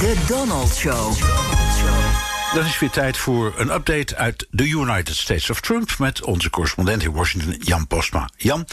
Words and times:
De 0.00 0.24
Donald 0.26 0.74
Show. 0.74 1.14
Dan 2.54 2.64
is 2.64 2.78
weer 2.78 2.90
tijd 2.90 3.16
voor 3.16 3.54
een 3.56 3.70
update 3.70 4.16
uit 4.16 4.46
de 4.50 4.68
United 4.68 5.16
States 5.16 5.50
of 5.50 5.60
Trump 5.60 5.98
met 5.98 6.22
onze 6.22 6.50
correspondent 6.50 7.02
in 7.02 7.12
Washington, 7.12 7.56
Jan 7.58 7.86
Postma. 7.86 8.28
Jan, 8.36 8.66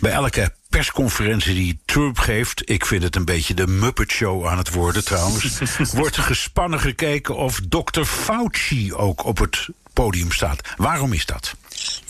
bij 0.00 0.12
elke 0.12 0.52
persconferentie 0.68 1.54
die 1.54 1.80
Trump 1.84 2.18
geeft, 2.18 2.70
ik 2.70 2.86
vind 2.86 3.02
het 3.02 3.16
een 3.16 3.24
beetje 3.24 3.54
de 3.54 3.66
Muppet 3.66 4.10
Show 4.10 4.46
aan 4.46 4.58
het 4.58 4.72
worden 4.72 5.04
trouwens, 5.04 5.58
wordt 5.92 6.16
er 6.16 6.22
gespannen 6.22 6.80
gekeken 6.80 7.36
of 7.36 7.60
Dr. 7.68 8.02
Fauci 8.02 8.94
ook 8.94 9.24
op 9.24 9.38
het 9.38 9.68
podium 9.92 10.32
staat. 10.32 10.68
Waarom 10.76 11.12
is 11.12 11.26
dat? 11.26 11.54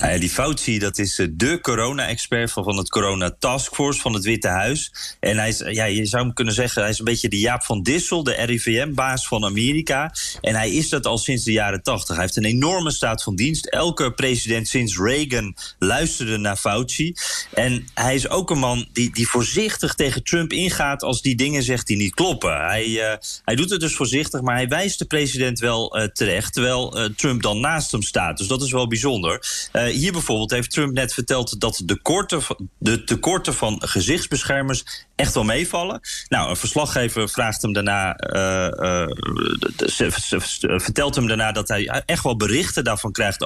Nou 0.02 0.18
die 0.18 0.30
Fauci, 0.30 0.78
dat 0.78 0.98
is 0.98 1.18
eh, 1.18 1.26
de 1.30 1.60
corona-expert 1.60 2.52
van, 2.52 2.76
het 2.76 2.88
Corona 2.88 3.34
Taskforce 3.38 4.00
van 4.00 4.14
het 4.14 4.24
Witte 4.24 4.48
Huis. 4.48 4.92
En 5.20 5.38
hij 5.38 5.48
is, 5.48 5.58
ja, 5.58 5.84
je 5.84 6.06
zou 6.06 6.24
hem 6.24 6.32
kunnen 6.32 6.54
zeggen, 6.54 6.82
hij 6.82 6.90
is 6.90 6.98
een 6.98 7.04
beetje 7.04 7.28
de 7.28 7.38
Jaap 7.38 7.62
van 7.62 7.82
Dissel, 7.82 8.22
de 8.22 8.32
RIVM-baas 8.32 9.26
van 9.26 9.44
Amerika. 9.44 10.14
En 10.40 10.54
hij 10.54 10.70
is 10.70 10.88
dat 10.88 11.06
al 11.06 11.18
sinds 11.18 11.44
de 11.44 11.52
jaren 11.52 11.82
tachtig. 11.82 12.14
Hij 12.14 12.24
heeft 12.24 12.36
een 12.36 12.44
enorme 12.44 12.90
staat 12.90 13.22
van 13.22 13.36
dienst. 13.36 13.66
Elke 13.66 14.12
president 14.12 14.68
sinds 14.68 14.98
Reagan 14.98 15.56
luisterde 15.78 16.36
naar 16.36 16.56
Fauci. 16.56 17.14
En 17.54 17.86
hij 17.94 18.14
is 18.14 18.28
ook 18.28 18.50
een 18.50 18.58
man 18.58 18.88
die, 18.92 19.12
die 19.12 19.28
voorzichtig 19.28 19.94
tegen 19.94 20.22
Trump 20.22 20.52
ingaat 20.52 21.02
als 21.02 21.22
die 21.22 21.34
dingen 21.34 21.62
zegt 21.62 21.86
die 21.86 21.96
niet 21.96 22.14
kloppen. 22.14 22.64
Hij, 22.66 22.86
uh, 22.86 23.12
hij 23.44 23.54
doet 23.54 23.70
het 23.70 23.80
dus 23.80 23.96
voorzichtig, 23.96 24.40
maar 24.40 24.56
hij 24.56 24.68
wijst 24.68 24.98
de 24.98 25.04
president 25.04 25.58
wel 25.58 26.10
terecht, 26.12 26.52
terwijl 26.52 27.10
Trump 27.16 27.42
dan 27.42 27.60
naast 27.60 27.92
hem 27.92 28.02
staat. 28.02 28.38
Dus 28.38 28.46
dat 28.46 28.62
is 28.62 28.72
wel 28.72 28.86
bijzonder. 28.86 29.51
Uh, 29.72 29.84
hier 29.84 30.12
bijvoorbeeld 30.12 30.50
heeft 30.50 30.70
Trump 30.70 30.92
net 30.92 31.14
verteld 31.14 31.60
dat 31.60 31.82
de, 31.84 32.00
de 32.78 33.04
tekorten 33.04 33.54
van 33.54 33.82
gezichtsbeschermers 33.84 34.84
echt 35.16 35.34
wel 35.34 35.44
meevallen. 35.44 36.00
Nou, 36.28 36.50
een 36.50 36.56
verslaggever 36.56 37.28
vraagt 37.28 37.62
hem 37.62 37.72
daarna, 37.72 38.16
uh, 38.34 38.68
uh, 38.84 39.06
vertelt 40.78 41.14
hem 41.14 41.26
daarna 41.26 41.52
dat 41.52 41.68
hij 41.68 42.02
echt 42.06 42.22
wel 42.22 42.36
berichten 42.36 42.84
daarvan 42.84 43.12
krijgt 43.12 43.44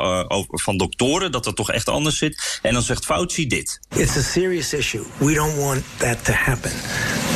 van 0.49 0.77
doktoren, 0.77 1.33
dat 1.33 1.45
dat 1.45 1.57
toch 1.57 1.71
echt 1.71 1.89
anders 1.89 2.19
zit. 2.19 2.59
En 2.62 2.73
dan 2.73 2.83
zegt 2.83 3.05
Fauci 3.05 3.47
dit. 3.47 3.81
It's 3.97 4.17
a 4.17 4.23
serious 4.23 4.73
issue. 4.73 5.05
We 5.19 5.34
don't 5.34 5.57
want 5.57 5.83
that 5.97 6.25
to 6.25 6.33
happen. 6.33 6.73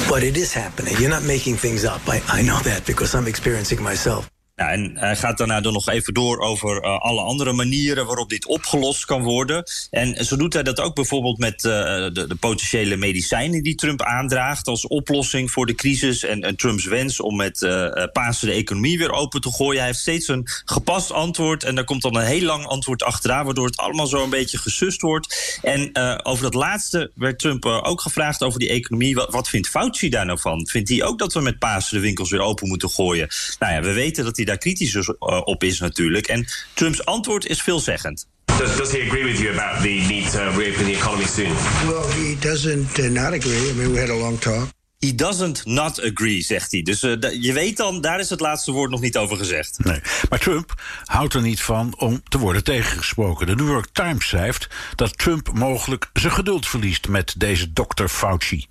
But 0.09 0.23
it 0.23 0.37
is 0.37 0.55
happening. 0.55 0.99
You're 0.99 1.15
not 1.15 1.27
making 1.27 1.59
things 1.59 1.85
up. 1.85 2.01
I, 2.09 2.41
I 2.41 2.43
know 2.43 2.61
that 2.63 2.85
because 2.85 3.17
I'm 3.17 3.27
experiencing 3.27 3.83
myself. 3.83 4.31
En 4.69 4.91
hij 4.95 5.17
gaat 5.17 5.39
daarna 5.39 5.61
dan 5.61 5.73
nog 5.73 5.89
even 5.89 6.15
door 6.15 6.39
over 6.39 6.85
uh, 6.85 6.99
alle 6.99 7.21
andere 7.21 7.53
manieren 7.53 8.07
waarop 8.07 8.29
dit 8.29 8.47
opgelost 8.47 9.05
kan 9.05 9.23
worden. 9.23 9.65
En 9.91 10.25
zo 10.25 10.37
doet 10.37 10.53
hij 10.53 10.63
dat 10.63 10.81
ook 10.81 10.95
bijvoorbeeld 10.95 11.39
met 11.39 11.65
uh, 11.65 11.73
de, 11.73 12.25
de, 12.29 12.37
potentiële 12.41 12.97
medicijnen 12.97 13.63
die 13.63 13.75
Trump 13.75 14.03
aandraagt 14.03 14.67
als 14.67 14.87
oplossing 14.87 15.51
voor 15.51 15.67
de 15.67 15.75
crisis. 15.75 16.25
En, 16.25 16.43
en 16.43 16.57
Trumps 16.57 16.85
wens 16.85 17.21
om 17.21 17.37
met 17.37 17.63
uh, 17.63 18.05
Pasen 18.13 18.49
de 18.49 18.55
economie 18.55 18.99
weer 18.99 19.13
open 19.13 19.41
te 19.41 19.53
gooien. 19.53 19.79
Hij 19.79 19.87
heeft 19.87 19.99
steeds 19.99 20.29
een 20.29 20.49
gepast 20.65 21.13
antwoord. 21.13 21.65
En 21.65 21.75
daar 21.75 21.85
komt 21.85 22.03
dan 22.03 22.17
een 22.17 22.25
heel 22.25 22.45
lang 22.45 22.67
antwoord 22.67 23.03
achteraan, 23.03 23.45
waardoor 23.45 23.67
het 23.67 23.77
allemaal 23.77 24.07
zo 24.07 24.23
een 24.23 24.31
beetje 24.31 24.59
gesust 24.59 25.01
wordt. 25.01 25.59
En 25.63 25.97
over 26.23 26.43
dat 26.43 26.55
laatste 26.55 27.11
werd 27.15 27.39
Trump 27.39 27.65
ook 27.65 28.01
gevraagd 28.01 28.43
over 28.43 28.59
die 28.59 28.69
economie. 28.69 29.15
Wat, 29.15 29.33
wat 29.33 29.49
vindt 29.49 29.69
Fauci 29.69 30.09
daar 30.09 30.27
nou 30.27 30.39
van? 30.41 30.67
Vindt 30.67 30.89
hij 30.89 31.05
ook 31.05 31.19
dat 31.19 31.33
we 31.33 31.41
met 31.41 31.59
Pasen 31.59 31.95
de 31.97 32.03
winkels 32.03 32.31
weer 32.31 32.41
open 32.41 32.69
moeten 32.69 32.91
gooien? 32.91 33.29
Nou 33.59 33.73
ja, 33.73 33.81
we 33.81 33.93
weten 33.93 34.25
dat 34.25 34.37
hij 34.37 34.45
daar 34.51 34.59
kritisch 34.59 35.09
op 35.45 35.65
is 35.65 35.81
natuurlijk. 35.81 36.27
En 36.27 36.47
Trumps 36.75 37.05
antwoord 37.05 37.47
is 37.47 37.63
veelzeggend. 37.63 38.27
Does, 38.59 38.77
does 38.77 38.93
he 38.93 39.03
agree 39.07 39.25
with 39.25 39.39
you 39.39 39.59
about 39.59 39.83
the 39.83 40.05
need 40.09 40.31
to 40.31 40.39
reopen 40.39 40.85
the 40.85 40.93
economy 40.93 41.27
soon? 41.27 41.55
Well, 41.87 42.05
he 42.13 42.37
doesn't 42.41 42.99
uh, 42.99 43.11
not 43.11 43.33
agree. 43.33 43.71
I 43.71 43.73
mean, 43.73 43.93
we 43.93 44.01
had 44.01 44.11
a 44.11 44.17
long 44.17 44.39
talk. 44.39 44.69
He 44.99 45.15
doesn't 45.15 45.67
not 45.67 46.03
agree, 46.03 46.43
zegt 46.43 46.73
hij. 46.73 46.83
Dus 46.83 47.03
uh, 47.03 47.15
je 47.41 47.53
weet 47.53 47.77
dan, 47.77 48.01
daar 48.01 48.21
is 48.21 48.31
het 48.31 48.41
laatste 48.41 48.73
woord 48.73 48.91
nog 48.91 49.01
niet 49.01 49.17
over 49.17 49.37
gezegd. 49.37 49.79
Nee, 49.85 50.01
maar 50.29 50.39
Trump 50.39 50.83
houdt 51.05 51.35
er 51.35 51.43
niet 51.43 51.63
van 51.63 51.95
om 51.99 52.23
te 52.29 52.39
worden 52.39 52.65
tegengesproken. 52.65 53.47
De 53.47 53.55
New 53.55 53.69
York 53.69 53.89
Times 53.93 54.27
schrijft 54.27 54.69
dat 54.95 55.19
Trump 55.19 55.53
mogelijk 55.53 56.11
zijn 56.13 56.33
geduld 56.33 56.67
verliest 56.67 57.09
met 57.09 57.35
deze 57.37 57.73
dokter 57.73 58.09
Fauci. 58.09 58.67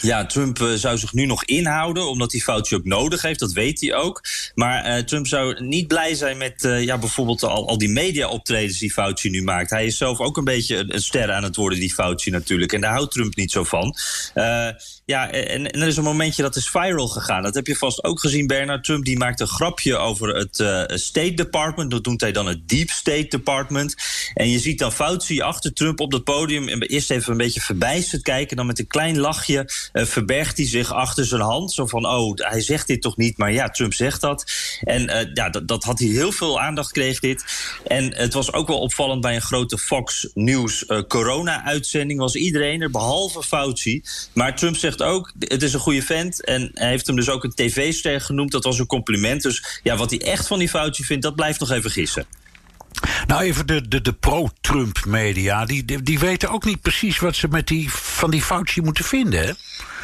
Ja, 0.00 0.26
Trump 0.26 0.58
uh, 0.58 0.72
zou 0.72 0.98
zich 0.98 1.12
nu 1.12 1.26
nog 1.26 1.44
inhouden, 1.44 2.08
omdat 2.08 2.32
hij 2.32 2.40
Fauci 2.40 2.74
ook 2.74 2.84
nodig 2.84 3.22
heeft. 3.22 3.38
Dat 3.38 3.52
weet 3.52 3.80
hij 3.80 3.94
ook. 3.94 4.24
Maar 4.54 4.86
uh, 4.86 5.04
Trump 5.04 5.26
zou 5.26 5.64
niet 5.64 5.88
blij 5.88 6.14
zijn 6.14 6.36
met 6.36 6.64
uh, 6.64 6.84
ja, 6.84 6.98
bijvoorbeeld 6.98 7.42
al, 7.42 7.68
al 7.68 7.78
die 7.78 7.88
media-optredens 7.88 8.78
die 8.78 8.92
Fauci 8.92 9.30
nu 9.30 9.42
maakt. 9.42 9.70
Hij 9.70 9.86
is 9.86 9.96
zelf 9.96 10.20
ook 10.20 10.36
een 10.36 10.44
beetje 10.44 10.84
een, 10.88 11.02
ster 11.02 11.32
aan 11.32 11.42
het 11.42 11.56
worden, 11.56 11.78
die 11.80 11.94
Fauci 11.94 12.30
natuurlijk. 12.30 12.72
En 12.72 12.80
daar 12.80 12.92
houdt 12.92 13.12
Trump 13.12 13.36
niet 13.36 13.50
zo 13.50 13.64
van. 13.64 13.96
ja, 15.04 15.30
en, 15.30 15.72
en, 15.72 15.80
er 15.80 15.86
is 15.86 15.96
een 15.96 16.04
momentje 16.04 16.42
dat 16.42 16.56
is 16.56 16.70
viral 16.70 17.08
gegaan. 17.08 17.42
Dat 17.42 17.54
heb 17.54 17.66
je 17.66 17.76
vast 17.76 18.04
ook 18.04 18.20
gezien, 18.20 18.46
Bernard. 18.46 18.84
Trump 18.84 19.04
die 19.04 19.18
maakt 19.18 19.40
een 19.40 19.46
grapje 19.46 19.96
over 19.96 20.36
het 20.36 20.56
State 21.00 21.34
Department. 21.34 21.90
Dat 21.90 22.04
noemt 22.04 22.20
hij 22.20 22.32
dan 22.32 22.46
het 22.46 22.68
Deep 22.68 22.90
State 22.90 23.26
Department. 23.28 23.94
En 24.34 24.50
je 24.50 24.58
ziet 24.58 24.78
dan 24.78 24.92
Fauci 24.92 25.40
achter 25.40 25.72
Trump 25.72 26.00
op 26.00 26.10
dat 26.10 26.24
podium... 26.24 26.68
en 26.68 26.82
eerst 26.82 27.10
even 27.10 27.32
een 27.32 27.38
beetje 27.38 27.60
verbijsterd 27.60 28.22
kijken... 28.22 28.56
dan 28.56 28.66
met 28.66 28.78
een 28.78 28.86
klein 28.86 29.18
lachje 29.18 29.70
uh, 29.92 30.04
verbergt 30.04 30.56
hij 30.56 30.66
zich 30.66 30.92
achter 30.92 31.26
zijn 31.26 31.40
hand. 31.40 31.72
Zo 31.72 31.86
van, 31.86 32.06
oh, 32.06 32.32
hij 32.34 32.60
zegt 32.60 32.86
dit 32.86 33.02
toch 33.02 33.16
niet, 33.16 33.38
maar 33.38 33.52
ja, 33.52 33.68
Trump 33.68 33.94
zegt 33.94 34.20
dat. 34.20 34.52
En 34.80 35.02
uh, 35.02 35.34
ja, 35.34 35.50
dat, 35.50 35.68
dat, 35.68 35.84
had 35.84 35.98
hij 35.98 36.08
heel 36.08 36.32
veel 36.32 36.60
aandacht, 36.60 36.92
kreeg 36.92 37.20
dit. 37.20 37.44
En 37.86 38.14
het 38.14 38.32
was 38.32 38.52
ook 38.52 38.68
wel 38.68 38.80
opvallend 38.80 39.20
bij 39.20 39.34
een 39.34 39.42
grote 39.42 39.78
Fox 39.78 40.28
News 40.34 40.84
uh, 40.88 41.02
corona-uitzending... 41.08 42.20
was 42.20 42.34
iedereen 42.34 42.80
er, 42.80 42.90
behalve 42.90 43.42
Fauci. 43.42 44.02
Maar 44.32 44.56
Trump 44.56 44.76
zegt 44.76 45.02
ook, 45.02 45.32
het 45.38 45.62
is 45.62 45.72
een 45.72 45.80
goede 45.80 46.02
vent. 46.02 46.44
En 46.44 46.70
hij 46.74 46.88
heeft 46.88 47.06
hem 47.06 47.16
dus 47.16 47.28
ook 47.28 47.44
een 47.44 47.54
tv-ster 47.54 48.20
genoemd. 48.20 48.52
Dat 48.52 48.64
was 48.64 48.78
een 48.78 48.86
compliment. 48.86 49.42
Dus 49.42 49.80
ja, 49.82 49.96
wat 49.96 50.10
hij 50.10 50.20
echt 50.20 50.46
van 50.46 50.58
die 50.58 50.68
Fauci 50.68 51.04
vindt, 51.04 51.22
dat 51.22 51.34
blijft 51.34 51.60
nog 51.60 51.70
even 51.70 51.90
gissen. 51.90 52.26
Nou, 53.26 53.42
even 53.42 53.66
de, 53.66 53.88
de, 53.88 54.00
de 54.00 54.12
pro-Trump-media. 54.12 55.64
Die, 55.64 55.84
die, 55.84 56.02
die, 56.02 56.18
weten 56.18 56.50
ook 56.50 56.64
niet 56.64 56.80
precies 56.80 57.18
wat 57.18 57.36
ze 57.36 57.48
met 57.48 57.66
die, 57.66 57.92
van 57.92 58.30
die 58.30 58.42
Fauci 58.42 58.80
moeten 58.80 59.04
vinden, 59.04 59.46
hè? 59.46 59.52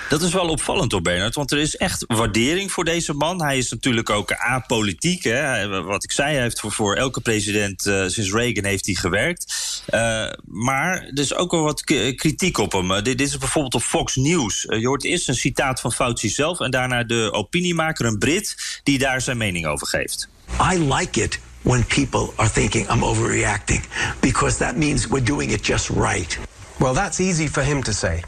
Dat 0.08 0.22
is 0.22 0.32
wel 0.32 0.48
opvallend 0.48 0.90
door 0.90 1.02
Bernard, 1.02 1.34
want 1.34 1.50
er 1.50 1.58
is 1.58 1.76
echt 1.76 2.04
waardering 2.06 2.72
voor 2.72 2.84
deze 2.84 3.12
man. 3.12 3.42
Hij 3.42 3.58
is 3.58 3.70
natuurlijk 3.70 4.10
ook 4.10 4.32
apolitiek. 4.32 5.24
Hè. 5.24 5.68
Wat 5.82 6.04
ik 6.04 6.12
zei, 6.12 6.32
hij 6.32 6.42
heeft 6.42 6.60
voor, 6.60 6.72
voor 6.72 6.94
elke 6.94 7.20
president 7.20 7.86
uh, 7.86 8.06
sinds 8.06 8.32
Reagan 8.32 8.64
heeft 8.64 8.86
hij 8.86 8.94
gewerkt. 8.94 9.54
Uh, 9.94 10.00
maar 10.44 11.02
er 11.02 11.18
is 11.18 11.34
ook 11.34 11.50
wel 11.50 11.62
wat 11.62 11.84
kritiek 12.14 12.58
op 12.58 12.72
hem. 12.72 12.90
Uh, 12.90 12.96
dit, 12.96 13.04
dit, 13.04 13.20
is 13.20 13.38
bijvoorbeeld 13.38 13.74
op 13.74 13.82
Fox 13.82 14.16
News. 14.16 14.66
je 14.68 14.86
hoort 14.86 15.04
eerst 15.04 15.28
een 15.28 15.34
citaat 15.34 15.80
van 15.80 15.92
Fauci 15.92 16.28
zelf... 16.28 16.60
en 16.60 16.70
daarna 16.70 17.04
de 17.04 17.32
opiniemaker, 17.32 18.06
een 18.06 18.18
Brit, 18.18 18.80
die 18.82 18.98
daar 18.98 19.20
zijn 19.20 19.36
mening 19.36 19.66
over 19.66 19.86
geeft. 19.86 20.28
I 20.72 20.94
like 20.94 21.22
it 21.22 21.40
when 21.64 21.84
people 21.84 22.34
are 22.38 22.48
thinking 22.48 22.86
I'm 22.88 23.00
overreacting 23.00 23.86
because 24.22 24.58
that 24.58 24.76
means 24.76 25.08
we're 25.08 25.20
doing 25.20 25.50
it 25.50 25.62
just 25.62 25.90
right. 25.90 26.38
Well, 26.80 26.94
that's 26.94 27.20
easy 27.20 27.46
for 27.46 27.62
him 27.62 27.82
to 27.82 27.92
say. 27.92 28.24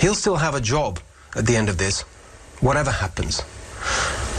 He'll 0.00 0.14
still 0.14 0.36
have 0.36 0.54
a 0.54 0.60
job 0.60 1.00
at 1.36 1.46
the 1.46 1.56
end 1.56 1.68
of 1.68 1.78
this, 1.78 2.02
whatever 2.60 2.90
happens. 2.90 3.42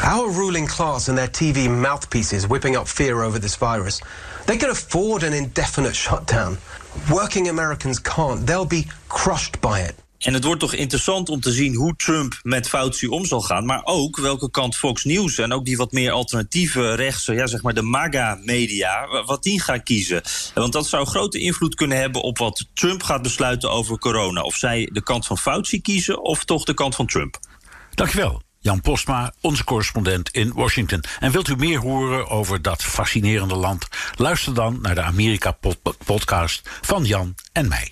Our 0.04 0.30
ruling 0.30 0.68
class 0.68 1.08
and 1.10 1.18
their 1.18 1.28
TV 1.28 1.70
mouthpieces 1.70 2.48
whipping 2.48 2.76
up 2.76 2.88
fear 2.88 3.22
over 3.22 3.40
this 3.40 3.56
virus, 3.56 4.02
they 4.48 4.58
can 4.58 4.70
afford 4.70 5.24
an 5.24 5.34
indefinite 5.34 5.96
shutdown. 5.96 6.58
Working 7.12 7.50
Americans 7.50 8.00
can't. 8.00 8.46
They'll 8.46 8.66
be 8.66 8.88
crushed 9.08 9.62
by 9.62 9.82
it. 9.82 9.96
En 10.20 10.34
het 10.34 10.44
wordt 10.44 10.60
toch 10.60 10.74
interessant 10.74 11.30
om 11.30 11.40
te 11.40 11.52
zien 11.52 11.76
hoe 11.76 11.96
Trump 11.96 12.40
met 12.44 12.68
Fauci 12.68 13.08
om 13.08 13.26
zal 13.26 13.42
gaan. 13.42 13.66
Maar 13.66 13.82
ook 13.84 14.18
welke 14.18 14.52
kant 14.52 14.76
Fox 14.76 15.04
News 15.04 15.38
en 15.38 15.54
ook 15.54 15.66
die 15.66 15.78
wat 15.78 15.92
meer 15.92 16.12
alternatieve 16.12 16.94
rechtse, 16.94 17.34
ja, 17.34 17.48
zeg 17.48 17.62
maar 17.62 17.74
de 17.74 17.82
MAGA-media, 17.82 19.08
wat 19.26 19.44
die 19.44 19.62
gaan 19.62 19.84
kiezen. 19.84 20.22
Want 20.54 20.74
dat 20.74 20.88
zou 20.88 21.06
grote 21.06 21.40
invloed 21.40 21.76
kunnen 21.76 21.98
hebben 21.98 22.22
op 22.22 22.38
wat 22.38 22.66
Trump 22.74 23.04
gaat 23.04 23.22
besluiten 23.22 23.72
over 23.72 23.98
corona. 23.98 24.42
Of 24.42 24.56
zij 24.56 24.90
de 24.94 25.04
kant 25.04 25.26
van 25.26 25.38
Fauci 25.38 25.82
kiezen 25.82 26.24
of 26.24 26.46
toch 26.46 26.64
de 26.64 26.74
kant 26.74 26.96
van 26.96 27.08
Trump. 27.08 27.40
Dankjewel. 27.94 28.42
Jan 28.62 28.82
Postma, 28.82 29.34
onze 29.42 29.64
correspondent 29.64 30.30
in 30.30 30.54
Washington. 30.54 31.04
En 31.20 31.32
wilt 31.32 31.48
u 31.48 31.56
meer 31.56 31.80
horen 31.80 32.30
over 32.30 32.62
dat 32.62 32.84
fascinerende 32.84 33.56
land? 33.56 33.88
Luister 34.16 34.54
dan 34.54 34.80
naar 34.82 34.96
de 34.96 35.02
Amerika-podcast 35.02 36.62
van 36.82 37.06
Jan 37.06 37.36
en 37.52 37.68
mij. 37.68 37.92